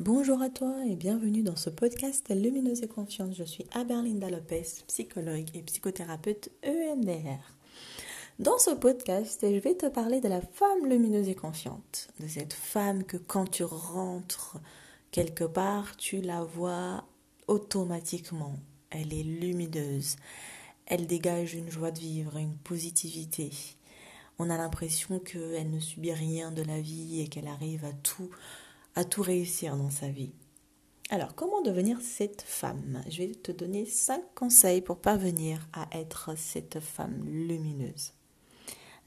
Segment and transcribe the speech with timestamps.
[0.00, 3.34] Bonjour à toi et bienvenue dans ce podcast Lumineuse et Confiante.
[3.34, 7.40] Je suis Aberlinda Lopez, psychologue et psychothérapeute EMDR.
[8.38, 12.52] Dans ce podcast, je vais te parler de la femme lumineuse et confiante, de cette
[12.52, 14.58] femme que quand tu rentres
[15.10, 17.02] quelque part, tu la vois
[17.48, 18.54] automatiquement.
[18.90, 20.14] Elle est lumineuse,
[20.86, 23.50] elle dégage une joie de vivre, une positivité.
[24.38, 28.30] On a l'impression qu'elle ne subit rien de la vie et qu'elle arrive à tout
[28.98, 30.32] à tout réussir dans sa vie.
[31.08, 33.00] Alors, comment devenir cette femme?
[33.08, 38.14] Je vais te donner cinq conseils pour parvenir à être cette femme lumineuse.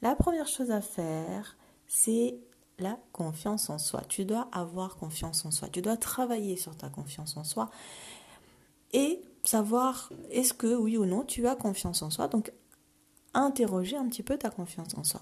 [0.00, 2.38] La première chose à faire, c'est
[2.78, 4.00] la confiance en soi.
[4.08, 5.68] Tu dois avoir confiance en soi.
[5.68, 7.68] Tu dois travailler sur ta confiance en soi
[8.94, 12.28] et savoir est-ce que oui ou non tu as confiance en soi.
[12.28, 12.50] Donc,
[13.34, 15.20] interroger un petit peu ta confiance en soi.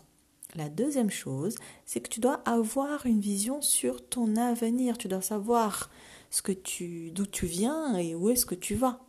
[0.56, 1.54] La deuxième chose,
[1.86, 4.98] c'est que tu dois avoir une vision sur ton avenir.
[4.98, 5.90] Tu dois savoir
[6.30, 6.42] ce
[7.10, 9.00] d'où tu viens et où est-ce que tu vas.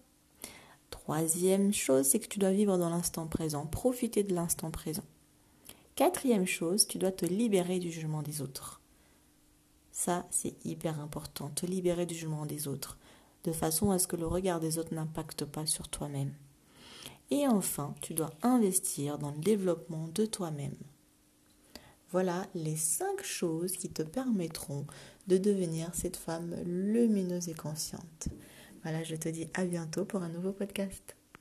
[0.92, 5.04] Troisième chose, c'est que tu dois vivre dans l'instant présent, profiter de l'instant présent.
[5.96, 8.82] Quatrième chose, tu dois te libérer du jugement des autres.
[9.92, 12.98] Ça, c'est hyper important, te libérer du jugement des autres,
[13.44, 16.34] de façon à ce que le regard des autres n'impacte pas sur toi-même.
[17.30, 20.76] Et enfin, tu dois investir dans le développement de toi-même.
[22.12, 24.86] Voilà les cinq choses qui te permettront
[25.28, 28.28] de devenir cette femme lumineuse et consciente.
[28.84, 31.16] Voilà, je te dis à bientôt pour un nouveau podcast.